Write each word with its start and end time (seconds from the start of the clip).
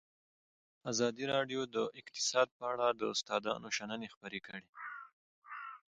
ازادي 0.91 1.23
راډیو 1.33 1.61
د 1.75 1.77
اقتصاد 1.99 2.47
په 2.57 2.63
اړه 2.73 2.87
د 2.93 3.01
استادانو 3.13 3.67
شننې 3.77 4.07
خپرې 4.13 4.39
کړي. 4.47 4.67